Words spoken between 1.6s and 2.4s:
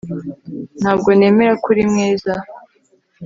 ko uri mwiza